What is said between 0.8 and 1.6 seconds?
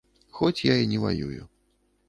і не ваюю.